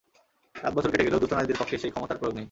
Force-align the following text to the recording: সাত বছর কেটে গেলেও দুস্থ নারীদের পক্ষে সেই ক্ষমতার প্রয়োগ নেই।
সাত 0.55 0.71
বছর 0.75 0.91
কেটে 0.91 1.05
গেলেও 1.05 1.21
দুস্থ 1.21 1.33
নারীদের 1.35 1.59
পক্ষে 1.59 1.75
সেই 1.77 1.91
ক্ষমতার 1.93 2.19
প্রয়োগ 2.19 2.33
নেই। 2.33 2.39